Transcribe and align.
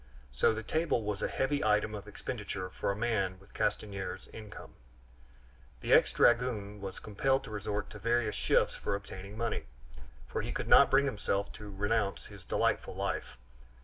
So 0.31 0.51
the 0.51 0.63
table 0.63 1.03
was 1.03 1.21
a 1.21 1.27
heavy 1.27 1.63
item 1.63 1.93
of 1.93 2.07
expenditure 2.07 2.71
for 2.71 2.91
a 2.91 2.95
man 2.95 3.39
with 3.39 3.53
Castanier's 3.53 4.27
income. 4.33 4.73
The 5.81 5.93
ex 5.93 6.11
dragoon 6.11 6.81
was 6.81 6.97
compelled 6.99 7.43
to 7.43 7.51
resort 7.51 7.91
to 7.91 7.99
various 7.99 8.33
shifts 8.33 8.75
for 8.75 8.95
obtaining 8.95 9.37
money, 9.37 9.65
for 10.27 10.41
he 10.41 10.51
could 10.53 10.67
not 10.67 10.89
bring 10.89 11.05
himself 11.05 11.53
to 11.53 11.69
renounce 11.69 12.25
this 12.25 12.43
delightful 12.43 12.95
life. 12.95 13.37